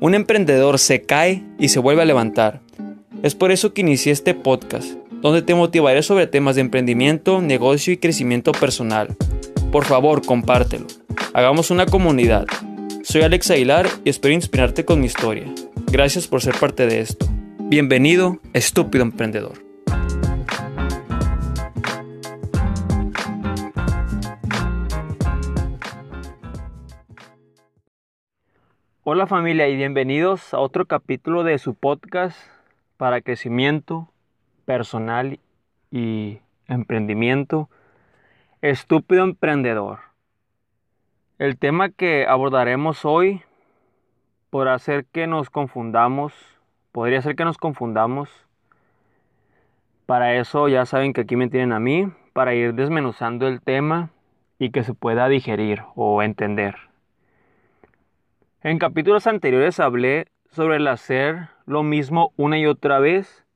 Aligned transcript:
Un 0.00 0.14
emprendedor 0.14 0.78
se 0.78 1.02
cae 1.02 1.42
y 1.58 1.70
se 1.70 1.80
vuelve 1.80 2.02
a 2.02 2.04
levantar. 2.04 2.60
Es 3.24 3.34
por 3.34 3.50
eso 3.50 3.74
que 3.74 3.80
inicié 3.80 4.12
este 4.12 4.32
podcast, 4.32 4.92
donde 5.20 5.42
te 5.42 5.56
motivaré 5.56 6.04
sobre 6.04 6.28
temas 6.28 6.54
de 6.54 6.60
emprendimiento, 6.60 7.42
negocio 7.42 7.92
y 7.92 7.96
crecimiento 7.96 8.52
personal. 8.52 9.16
Por 9.72 9.84
favor, 9.84 10.24
compártelo. 10.24 10.86
Hagamos 11.34 11.72
una 11.72 11.86
comunidad. 11.86 12.46
Soy 13.02 13.22
Alex 13.22 13.50
Aguilar 13.50 13.88
y 14.04 14.10
espero 14.10 14.34
inspirarte 14.34 14.84
con 14.84 15.00
mi 15.00 15.06
historia. 15.06 15.52
Gracias 15.90 16.28
por 16.28 16.42
ser 16.42 16.54
parte 16.54 16.86
de 16.86 17.00
esto. 17.00 17.26
Bienvenido, 17.58 18.38
estúpido 18.52 19.02
emprendedor. 19.02 19.67
Hola 29.10 29.26
familia 29.26 29.68
y 29.68 29.74
bienvenidos 29.74 30.52
a 30.52 30.58
otro 30.58 30.84
capítulo 30.84 31.42
de 31.42 31.56
su 31.56 31.74
podcast 31.74 32.38
para 32.98 33.22
crecimiento 33.22 34.10
personal 34.66 35.40
y 35.90 36.40
emprendimiento. 36.66 37.70
Estúpido 38.60 39.24
emprendedor. 39.24 40.00
El 41.38 41.56
tema 41.56 41.88
que 41.88 42.26
abordaremos 42.26 43.06
hoy 43.06 43.40
por 44.50 44.68
hacer 44.68 45.06
que 45.06 45.26
nos 45.26 45.48
confundamos, 45.48 46.34
podría 46.92 47.22
ser 47.22 47.34
que 47.34 47.46
nos 47.46 47.56
confundamos. 47.56 48.28
Para 50.04 50.34
eso 50.34 50.68
ya 50.68 50.84
saben 50.84 51.14
que 51.14 51.22
aquí 51.22 51.34
me 51.34 51.48
tienen 51.48 51.72
a 51.72 51.80
mí, 51.80 52.12
para 52.34 52.54
ir 52.54 52.74
desmenuzando 52.74 53.48
el 53.48 53.62
tema 53.62 54.10
y 54.58 54.68
que 54.68 54.84
se 54.84 54.92
pueda 54.92 55.30
digerir 55.30 55.82
o 55.94 56.22
entender. 56.22 56.88
En 58.60 58.80
capítulos 58.80 59.28
anteriores 59.28 59.78
hablé 59.78 60.26
sobre 60.50 60.78
el 60.78 60.88
hacer 60.88 61.48
lo 61.64 61.84
mismo 61.84 62.32
una 62.36 62.58
y 62.58 62.66
otra 62.66 62.98
vez, 62.98 63.46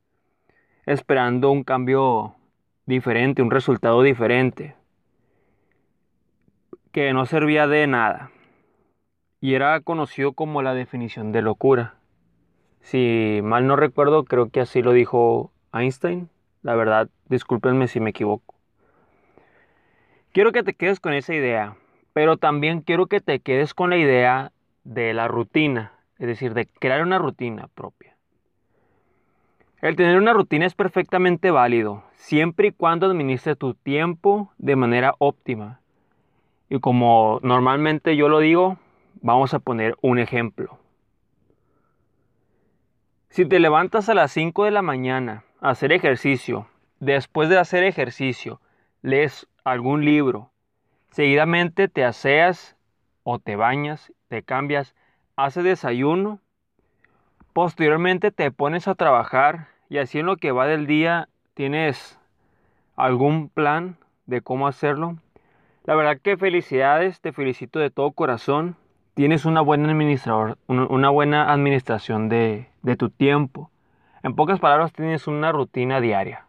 esperando 0.87 1.51
un 1.51 1.65
cambio 1.65 2.37
diferente, 2.87 3.43
un 3.43 3.51
resultado 3.51 4.03
diferente, 4.03 4.77
que 6.93 7.13
no 7.13 7.27
servía 7.27 7.67
de 7.67 7.89
nada, 7.89 8.31
y 9.41 9.55
era 9.55 9.81
conocido 9.81 10.35
como 10.35 10.63
la 10.63 10.73
definición 10.73 11.33
de 11.33 11.43
locura. 11.43 11.97
Si 12.81 13.41
mal 13.43 13.67
no 13.67 13.75
recuerdo, 13.75 14.23
creo 14.23 14.51
que 14.51 14.61
así 14.61 14.83
lo 14.83 14.93
dijo 14.93 15.51
Einstein. 15.73 16.31
La 16.63 16.77
verdad, 16.77 17.09
discúlpenme 17.29 17.89
si 17.89 17.99
me 17.99 18.11
equivoco. 18.11 18.55
Quiero 20.31 20.53
que 20.53 20.63
te 20.63 20.75
quedes 20.75 21.01
con 21.01 21.13
esa 21.13 21.35
idea, 21.35 21.75
pero 22.13 22.37
también 22.37 22.83
quiero 22.83 23.07
que 23.09 23.21
te 23.21 23.41
quedes 23.41 23.75
con 23.75 23.91
la 23.91 23.97
idea 23.97 24.53
de 24.85 25.15
la 25.15 25.29
rutina, 25.29 25.93
es 26.19 26.27
decir, 26.27 26.55
de 26.55 26.67
crear 26.67 27.03
una 27.03 27.19
rutina 27.19 27.69
propia. 27.75 28.17
El 29.81 29.97
tener 29.97 30.17
una 30.17 30.33
rutina 30.33 30.67
es 30.67 30.75
perfectamente 30.75 31.51
válido, 31.51 32.05
siempre 32.15 32.69
y 32.69 32.73
cuando 32.73 33.07
administres 33.07 33.59
tu 33.59 33.75
tiempo 33.75 34.53
de 34.59 34.77
manera 34.77 35.15
óptima. 35.19 35.81
Y 36.69 36.79
como 36.79 37.41
normalmente 37.43 38.17
yo 38.17 38.29
lo 38.29 38.39
digo, 38.39 38.79
vamos 39.21 39.55
a 39.55 39.59
poner 39.59 39.97
un 40.01 40.19
ejemplo. 40.21 40.79
Si 43.29 43.45
te 43.45 43.59
levantas 43.59 44.09
a 44.09 44.15
las 44.15 44.31
5 44.31 44.65
de 44.65 44.71
la 44.71 44.83
mañana 44.83 45.45
a 45.61 45.71
hacer 45.71 45.93
ejercicio, 45.93 46.69
después 47.01 47.49
de 47.49 47.59
hacer 47.59 47.83
ejercicio, 47.83 48.61
lees 49.01 49.49
algún 49.65 50.05
libro, 50.05 50.51
seguidamente 51.11 51.89
te 51.89 52.05
aseas 52.05 52.77
o 53.25 53.39
te 53.39 53.57
bañas 53.57 54.13
te 54.33 54.43
cambias, 54.43 54.95
haces 55.37 55.63
desayuno, 55.63 56.41
posteriormente 57.53 58.31
te 58.31 58.51
pones 58.51 58.89
a 58.89 58.95
trabajar 58.95 59.69
y 59.91 59.99
así 59.99 60.21
en 60.21 60.25
lo 60.25 60.39
que 60.39 60.53
va 60.53 60.67
del 60.67 60.87
día 60.87 61.29
tienes 61.53 62.19
algún 62.97 63.51
plan 63.51 63.99
de 64.25 64.41
cómo 64.41 64.67
hacerlo. 64.67 65.19
La 65.85 65.95
verdad 65.95 66.19
que 66.19 66.39
felicidades, 66.39 67.21
te 67.21 67.35
felicito 67.35 67.79
de 67.79 67.91
todo 67.91 68.13
corazón. 68.13 68.75
Tienes 69.13 69.45
una 69.45 69.61
buena, 69.61 69.91
administrador, 69.91 70.57
una 70.67 71.11
buena 71.11 71.53
administración 71.53 72.31
de, 72.31 72.71
de 72.81 72.97
tu 72.97 73.11
tiempo. 73.11 73.71
En 74.23 74.35
pocas 74.35 74.61
palabras, 74.61 74.95
tienes 74.95 75.27
una 75.27 75.53
rutina 75.53 76.01
diaria. 76.01 76.47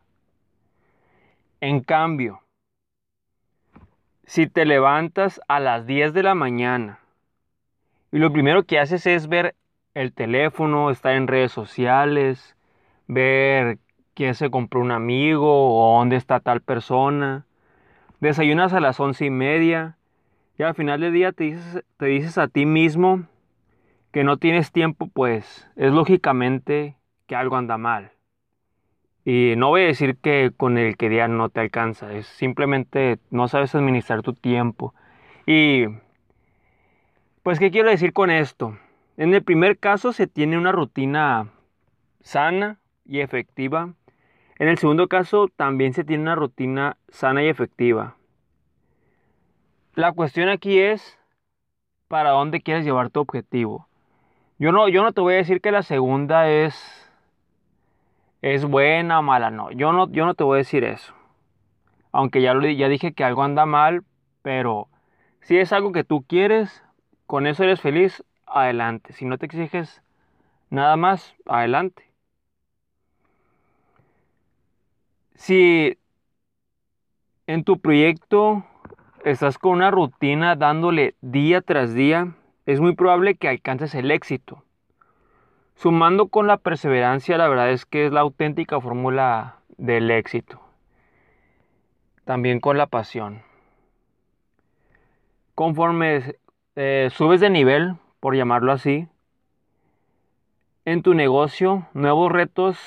En 1.59 1.81
cambio, 1.81 2.42
si 4.33 4.47
te 4.47 4.65
levantas 4.65 5.39
a 5.47 5.59
las 5.59 5.85
10 5.85 6.11
de 6.11 6.23
la 6.23 6.33
mañana 6.33 6.97
y 8.11 8.17
lo 8.17 8.33
primero 8.33 8.63
que 8.63 8.79
haces 8.79 9.05
es 9.05 9.27
ver 9.27 9.53
el 9.93 10.11
teléfono, 10.11 10.89
estar 10.89 11.13
en 11.13 11.27
redes 11.27 11.51
sociales, 11.51 12.55
ver 13.05 13.77
quién 14.15 14.33
se 14.33 14.49
compró 14.49 14.81
un 14.81 14.89
amigo 14.89 15.77
o 15.77 15.99
dónde 15.99 16.15
está 16.15 16.39
tal 16.39 16.61
persona. 16.61 17.45
Desayunas 18.21 18.73
a 18.73 18.79
las 18.79 18.99
once 18.99 19.23
y 19.23 19.29
media 19.29 19.97
y 20.57 20.63
al 20.63 20.73
final 20.73 21.01
del 21.01 21.13
día 21.13 21.31
te 21.31 21.43
dices, 21.43 21.83
te 21.97 22.07
dices 22.07 22.39
a 22.39 22.47
ti 22.47 22.65
mismo 22.65 23.27
que 24.11 24.23
no 24.23 24.37
tienes 24.37 24.71
tiempo, 24.71 25.11
pues 25.13 25.69
es 25.75 25.93
lógicamente 25.93 26.97
que 27.27 27.35
algo 27.35 27.55
anda 27.55 27.77
mal. 27.77 28.09
Y 29.25 29.53
no 29.57 29.69
voy 29.69 29.83
a 29.83 29.85
decir 29.85 30.17
que 30.17 30.51
con 30.55 30.77
el 30.77 30.97
que 30.97 31.09
día 31.09 31.27
no 31.27 31.49
te 31.49 31.61
alcanza, 31.61 32.13
es 32.13 32.27
simplemente 32.27 33.19
no 33.29 33.47
sabes 33.47 33.73
administrar 33.75 34.21
tu 34.21 34.33
tiempo. 34.33 34.93
Y 35.45 35.85
pues, 37.41 37.59
¿qué 37.59 37.71
quiero 37.71 37.89
decir 37.89 38.13
con 38.13 38.29
esto? 38.29 38.77
En 39.17 39.33
el 39.33 39.43
primer 39.43 39.77
caso 39.77 40.13
se 40.13 40.27
tiene 40.27 40.57
una 40.57 40.71
rutina 40.71 41.49
sana 42.21 42.79
y 43.05 43.19
efectiva. 43.19 43.93
En 44.59 44.67
el 44.67 44.77
segundo 44.77 45.07
caso 45.07 45.47
también 45.55 45.93
se 45.93 46.03
tiene 46.03 46.23
una 46.23 46.35
rutina 46.35 46.97
sana 47.09 47.43
y 47.43 47.47
efectiva. 47.47 48.15
La 49.95 50.11
cuestión 50.11 50.49
aquí 50.49 50.79
es 50.79 51.19
para 52.07 52.31
dónde 52.31 52.61
quieres 52.61 52.85
llevar 52.85 53.09
tu 53.09 53.19
objetivo. 53.19 53.87
Yo 54.57 54.71
no, 54.71 54.87
yo 54.87 55.03
no 55.03 55.11
te 55.11 55.21
voy 55.21 55.33
a 55.35 55.37
decir 55.37 55.61
que 55.61 55.71
la 55.71 55.83
segunda 55.83 56.49
es, 56.49 57.02
es 58.43 58.65
buena 58.65 59.19
o 59.19 59.21
mala, 59.23 59.49
no. 59.49 59.71
Yo, 59.71 59.93
no. 59.93 60.11
yo 60.11 60.25
no 60.25 60.35
te 60.35 60.43
voy 60.43 60.57
a 60.57 60.59
decir 60.59 60.83
eso. 60.83 61.13
Aunque 62.11 62.41
ya, 62.41 62.53
lo, 62.53 62.67
ya 62.69 62.89
dije 62.89 63.13
que 63.13 63.23
algo 63.23 63.41
anda 63.41 63.65
mal, 63.65 64.03
pero 64.41 64.89
si 65.41 65.57
es 65.57 65.71
algo 65.71 65.93
que 65.93 66.03
tú 66.03 66.23
quieres, 66.27 66.83
con 67.25 67.47
eso 67.47 67.63
eres 67.63 67.79
feliz, 67.81 68.23
adelante. 68.45 69.13
Si 69.13 69.25
no 69.25 69.37
te 69.37 69.45
exiges 69.45 70.03
nada 70.69 70.97
más, 70.97 71.35
adelante. 71.45 72.03
Si 75.35 75.97
en 77.47 77.63
tu 77.63 77.79
proyecto 77.79 78.65
estás 79.23 79.57
con 79.57 79.71
una 79.71 79.89
rutina 79.89 80.57
dándole 80.57 81.15
día 81.21 81.61
tras 81.61 81.93
día, 81.93 82.35
es 82.65 82.81
muy 82.81 82.93
probable 82.93 83.35
que 83.35 83.47
alcances 83.47 83.95
el 83.95 84.11
éxito. 84.11 84.63
Sumando 85.75 86.27
con 86.27 86.47
la 86.47 86.57
perseverancia, 86.57 87.37
la 87.37 87.47
verdad 87.47 87.71
es 87.71 87.85
que 87.85 88.05
es 88.05 88.13
la 88.13 88.21
auténtica 88.21 88.79
fórmula 88.79 89.57
del 89.77 90.11
éxito. 90.11 90.61
También 92.25 92.59
con 92.59 92.77
la 92.77 92.87
pasión. 92.87 93.41
Conforme 95.55 96.35
eh, 96.75 97.09
subes 97.11 97.41
de 97.41 97.49
nivel, 97.49 97.95
por 98.19 98.35
llamarlo 98.35 98.71
así. 98.71 99.07
En 100.85 101.01
tu 101.01 101.13
negocio, 101.13 101.87
nuevos 101.93 102.31
retos 102.31 102.77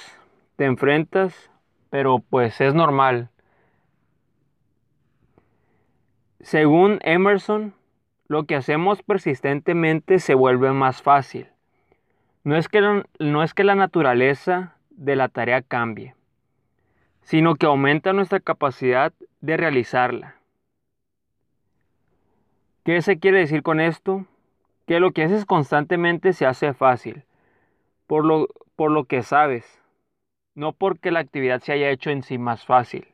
te 0.56 0.64
enfrentas, 0.64 1.50
pero 1.90 2.18
pues 2.18 2.60
es 2.60 2.74
normal. 2.74 3.30
Según 6.40 6.98
Emerson, 7.02 7.74
lo 8.28 8.44
que 8.44 8.56
hacemos 8.56 9.02
persistentemente 9.02 10.18
se 10.18 10.34
vuelve 10.34 10.72
más 10.72 11.02
fácil. 11.02 11.48
No 12.46 12.56
es 12.56 12.68
que, 12.68 12.80
no 13.18 13.42
es 13.42 13.54
que 13.54 13.64
la 13.64 13.74
naturaleza 13.74 14.76
de 14.90 15.16
la 15.16 15.28
tarea 15.28 15.62
cambie, 15.62 16.14
sino 17.22 17.56
que 17.56 17.66
aumenta 17.66 18.12
nuestra 18.12 18.38
capacidad 18.38 19.12
de 19.40 19.56
realizarla. 19.56 20.36
¿Qué 22.84 23.02
se 23.02 23.18
quiere 23.18 23.40
decir 23.40 23.64
con 23.64 23.80
esto? 23.80 24.26
Que 24.86 25.00
lo 25.00 25.10
que 25.10 25.24
haces 25.24 25.44
constantemente 25.44 26.32
se 26.32 26.46
hace 26.46 26.72
fácil, 26.72 27.24
por 28.06 28.24
lo, 28.24 28.46
por 28.76 28.92
lo 28.92 29.06
que 29.06 29.24
sabes, 29.24 29.82
no 30.54 30.72
porque 30.72 31.10
la 31.10 31.18
actividad 31.18 31.60
se 31.62 31.72
haya 31.72 31.90
hecho 31.90 32.10
en 32.10 32.22
sí 32.22 32.38
más 32.38 32.64
fácil. 32.64 33.08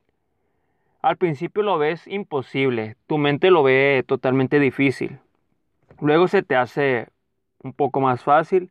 Al 1.01 1.17
principio 1.17 1.63
lo 1.63 1.79
ves 1.79 2.07
imposible, 2.07 2.97
tu 3.07 3.17
mente 3.17 3.51
lo 3.51 3.63
ve 3.63 4.05
totalmente 4.07 4.59
difícil. 4.59 5.21
Luego 6.03 6.29
se 6.29 6.43
te 6.43 6.55
hace 6.55 7.09
un 7.63 7.73
poco 7.73 8.03
más 8.03 8.23
fácil, 8.23 8.71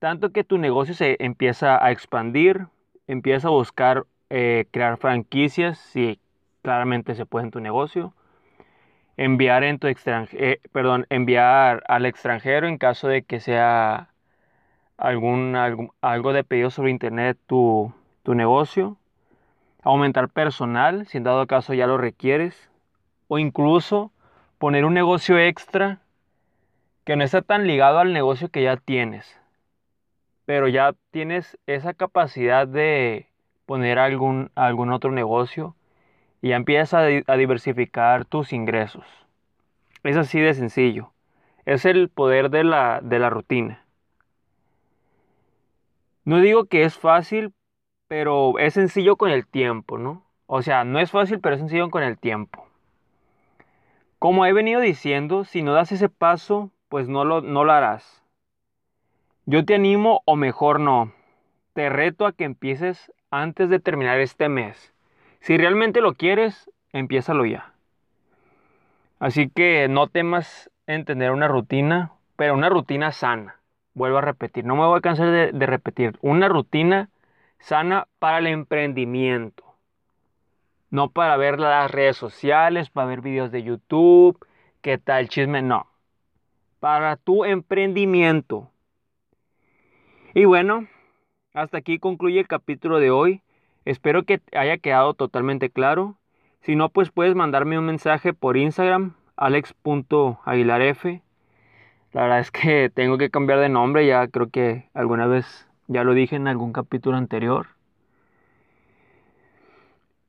tanto 0.00 0.32
que 0.32 0.42
tu 0.42 0.58
negocio 0.58 0.94
se 0.94 1.16
empieza 1.20 1.82
a 1.84 1.92
expandir, 1.92 2.66
empieza 3.06 3.48
a 3.48 3.52
buscar 3.52 4.06
eh, 4.30 4.66
crear 4.72 4.96
franquicias, 4.96 5.78
si 5.78 6.18
claramente 6.62 7.14
se 7.14 7.26
puede 7.26 7.46
en 7.46 7.50
tu 7.52 7.60
negocio 7.60 8.12
enviar 9.20 9.64
en 9.64 9.78
tu 9.78 9.86
eh, 9.86 10.60
perdón, 10.72 11.06
enviar 11.10 11.82
al 11.88 12.06
extranjero 12.06 12.66
en 12.66 12.78
caso 12.78 13.06
de 13.06 13.22
que 13.22 13.38
sea 13.38 14.08
algún, 14.96 15.54
algo 16.00 16.32
de 16.32 16.42
pedido 16.44 16.70
sobre 16.70 16.90
internet 16.90 17.36
tu, 17.46 17.92
tu 18.22 18.34
negocio, 18.34 18.96
aumentar 19.82 20.28
personal 20.30 21.06
si 21.06 21.18
en 21.18 21.24
dado 21.24 21.46
caso 21.46 21.74
ya 21.74 21.86
lo 21.86 21.98
requieres, 21.98 22.70
o 23.28 23.38
incluso 23.38 24.10
poner 24.58 24.86
un 24.86 24.94
negocio 24.94 25.38
extra 25.38 26.00
que 27.04 27.16
no 27.16 27.24
está 27.24 27.42
tan 27.42 27.66
ligado 27.66 27.98
al 27.98 28.12
negocio 28.14 28.48
que 28.48 28.62
ya 28.62 28.76
tienes, 28.78 29.39
pero 30.50 30.66
ya 30.66 30.96
tienes 31.12 31.56
esa 31.68 31.94
capacidad 31.94 32.66
de 32.66 33.28
poner 33.66 34.00
algún, 34.00 34.50
algún 34.56 34.90
otro 34.90 35.12
negocio 35.12 35.76
y 36.42 36.48
ya 36.48 36.56
empiezas 36.56 37.24
a, 37.28 37.36
diversificar 37.36 38.24
tus 38.24 38.52
ingresos. 38.52 39.04
Es 40.02 40.16
así 40.16 40.40
de 40.40 40.52
sencillo. 40.54 41.12
Es 41.66 41.84
el 41.84 42.08
poder 42.08 42.50
de 42.50 42.64
la, 42.64 42.98
de 43.00 43.20
la 43.20 43.30
rutina. 43.30 43.84
No 46.24 46.40
digo 46.40 46.64
que 46.64 46.82
es 46.82 46.98
fácil, 46.98 47.54
pero 48.08 48.58
es 48.58 48.74
sencillo 48.74 49.14
con 49.14 49.30
el 49.30 49.46
tiempo, 49.46 49.98
¿no? 49.98 50.26
O 50.46 50.62
sea, 50.62 50.82
no 50.82 50.98
es 50.98 51.12
fácil, 51.12 51.38
pero 51.38 51.54
es 51.54 51.60
sencillo 51.60 51.90
con 51.90 52.02
el 52.02 52.18
tiempo. 52.18 52.66
Como 54.18 54.46
he 54.46 54.52
venido 54.52 54.80
diciendo, 54.80 55.44
si 55.44 55.62
no 55.62 55.74
das 55.74 55.92
ese 55.92 56.08
paso, 56.08 56.72
pues 56.88 57.08
no 57.08 57.24
lo, 57.24 57.40
no 57.40 57.62
lo 57.62 57.70
harás. 57.70 58.19
Yo 59.50 59.64
te 59.64 59.74
animo, 59.74 60.22
o 60.26 60.36
mejor 60.36 60.78
no, 60.78 61.12
te 61.72 61.88
reto 61.88 62.24
a 62.24 62.30
que 62.30 62.44
empieces 62.44 63.12
antes 63.32 63.68
de 63.68 63.80
terminar 63.80 64.20
este 64.20 64.48
mes. 64.48 64.94
Si 65.40 65.56
realmente 65.56 66.00
lo 66.00 66.14
quieres, 66.14 66.70
empiézalo 66.92 67.44
ya. 67.44 67.72
Así 69.18 69.50
que 69.50 69.88
no 69.88 70.06
temas 70.06 70.70
en 70.86 71.04
tener 71.04 71.32
una 71.32 71.48
rutina, 71.48 72.12
pero 72.36 72.54
una 72.54 72.68
rutina 72.68 73.10
sana. 73.10 73.56
Vuelvo 73.92 74.18
a 74.18 74.20
repetir, 74.20 74.64
no 74.64 74.76
me 74.76 74.86
voy 74.86 74.98
a 74.98 75.02
cansar 75.02 75.32
de, 75.32 75.50
de 75.50 75.66
repetir. 75.66 76.16
Una 76.22 76.48
rutina 76.48 77.10
sana 77.58 78.06
para 78.20 78.38
el 78.38 78.46
emprendimiento. 78.46 79.64
No 80.90 81.10
para 81.10 81.36
ver 81.36 81.58
las 81.58 81.90
redes 81.90 82.16
sociales, 82.16 82.88
para 82.88 83.08
ver 83.08 83.20
videos 83.20 83.50
de 83.50 83.64
YouTube, 83.64 84.38
qué 84.80 84.96
tal 84.96 85.28
chisme, 85.28 85.60
no 85.60 85.88
para 86.78 87.16
tu 87.16 87.44
emprendimiento. 87.44 88.70
Y 90.32 90.44
bueno, 90.44 90.86
hasta 91.54 91.78
aquí 91.78 91.98
concluye 91.98 92.38
el 92.38 92.46
capítulo 92.46 93.00
de 93.00 93.10
hoy. 93.10 93.42
Espero 93.84 94.22
que 94.22 94.40
haya 94.52 94.78
quedado 94.78 95.14
totalmente 95.14 95.70
claro. 95.70 96.16
Si 96.62 96.76
no, 96.76 96.88
pues 96.88 97.10
puedes 97.10 97.34
mandarme 97.34 97.78
un 97.78 97.86
mensaje 97.86 98.32
por 98.32 98.56
Instagram, 98.56 99.14
alex.aguilarf. 99.36 101.04
La 102.12 102.22
verdad 102.22 102.38
es 102.40 102.50
que 102.52 102.90
tengo 102.94 103.18
que 103.18 103.30
cambiar 103.30 103.58
de 103.58 103.68
nombre, 103.68 104.06
ya 104.06 104.28
creo 104.28 104.50
que 104.50 104.88
alguna 104.94 105.26
vez 105.26 105.66
ya 105.88 106.04
lo 106.04 106.14
dije 106.14 106.36
en 106.36 106.46
algún 106.46 106.72
capítulo 106.72 107.16
anterior. 107.16 107.66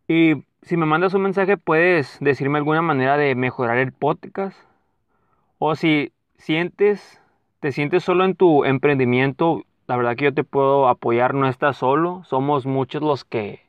Y 0.07 0.43
si 0.63 0.77
me 0.77 0.87
mandas 0.87 1.13
un 1.13 1.21
mensaje, 1.21 1.57
puedes 1.57 2.17
decirme 2.21 2.57
alguna 2.57 2.81
manera 2.81 3.17
de 3.17 3.35
mejorar 3.35 3.77
el 3.77 3.91
podcast. 3.91 4.57
O 5.59 5.75
si 5.75 6.11
sientes, 6.37 7.21
te 7.59 7.71
sientes 7.71 8.03
solo 8.03 8.25
en 8.25 8.35
tu 8.35 8.65
emprendimiento, 8.65 9.63
la 9.91 9.97
verdad 9.97 10.15
que 10.15 10.23
yo 10.23 10.33
te 10.33 10.45
puedo 10.45 10.87
apoyar, 10.87 11.33
no 11.33 11.49
estás 11.49 11.75
solo, 11.75 12.23
somos 12.23 12.65
muchos 12.65 13.01
los 13.01 13.25
que 13.25 13.59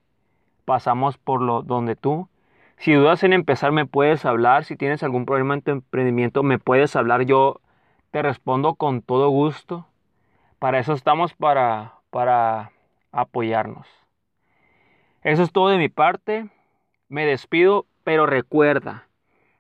pasamos 0.65 1.19
por 1.19 1.43
lo 1.43 1.63
donde 1.63 1.97
tú. 1.97 2.29
Si 2.77 2.93
dudas 2.93 3.25
en 3.25 3.33
empezar, 3.33 3.73
me 3.73 3.87
puedes 3.87 4.25
hablar. 4.25 4.65
Si 4.65 4.77
tienes 4.77 5.03
algún 5.03 5.27
problema 5.27 5.55
en 5.55 5.63
tu 5.63 5.73
emprendimiento, 5.73 6.45
me 6.45 6.61
puedes 6.61 6.95
hablar. 6.95 7.23
Yo 7.23 7.61
te 8.13 8.23
respondo 8.23 8.77
con 8.77 9.03
todo 9.03 9.31
gusto. 9.31 9.89
Para 10.61 10.79
eso 10.79 10.93
estamos, 10.93 11.35
para, 11.35 11.95
para 12.11 12.71
apoyarnos. 13.11 13.89
Eso 15.25 15.43
es 15.43 15.51
todo 15.51 15.71
de 15.71 15.79
mi 15.79 15.89
parte. 15.89 16.49
Me 17.09 17.27
despido, 17.27 17.87
pero 18.05 18.27
recuerda, 18.27 19.09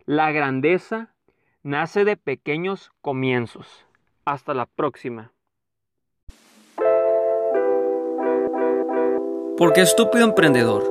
la 0.06 0.30
grandeza 0.30 1.08
nace 1.64 2.04
de 2.04 2.16
pequeños 2.16 2.92
comienzos. 3.00 3.84
Hasta 4.24 4.54
la 4.54 4.66
próxima. 4.66 5.32
¿Por 9.62 9.72
qué 9.72 9.82
estúpido 9.82 10.24
emprendedor? 10.24 10.82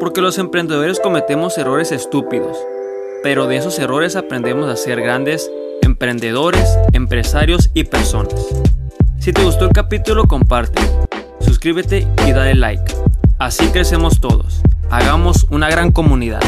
Porque 0.00 0.22
los 0.22 0.38
emprendedores 0.38 0.98
cometemos 0.98 1.58
errores 1.58 1.92
estúpidos, 1.92 2.56
pero 3.22 3.46
de 3.46 3.58
esos 3.58 3.78
errores 3.78 4.16
aprendemos 4.16 4.70
a 4.70 4.76
ser 4.76 5.02
grandes 5.02 5.50
emprendedores, 5.82 6.78
empresarios 6.94 7.70
y 7.74 7.84
personas. 7.84 8.46
Si 9.18 9.34
te 9.34 9.44
gustó 9.44 9.66
el 9.66 9.72
capítulo, 9.72 10.24
comparte, 10.24 10.80
suscríbete 11.40 12.08
y 12.26 12.32
dale 12.32 12.54
like. 12.54 12.94
Así 13.38 13.66
crecemos 13.68 14.20
todos. 14.20 14.62
Hagamos 14.88 15.46
una 15.50 15.68
gran 15.68 15.92
comunidad. 15.92 16.40